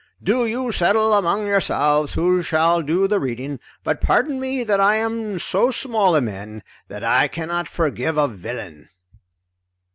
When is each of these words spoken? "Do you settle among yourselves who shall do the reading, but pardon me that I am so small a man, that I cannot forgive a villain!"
"Do 0.23 0.47
you 0.47 0.71
settle 0.71 1.13
among 1.13 1.45
yourselves 1.45 2.15
who 2.15 2.41
shall 2.41 2.81
do 2.81 3.07
the 3.07 3.19
reading, 3.19 3.59
but 3.83 4.01
pardon 4.01 4.39
me 4.39 4.63
that 4.63 4.79
I 4.79 4.95
am 4.95 5.37
so 5.37 5.69
small 5.69 6.15
a 6.15 6.21
man, 6.21 6.63
that 6.87 7.03
I 7.03 7.27
cannot 7.27 7.67
forgive 7.67 8.17
a 8.17 8.27
villain!" 8.27 8.89